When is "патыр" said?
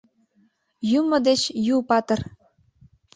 1.89-2.19